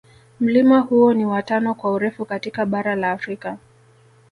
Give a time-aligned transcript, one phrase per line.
[0.39, 3.57] Mlima huo ni wa tano kwa urefu katika bara la Afrika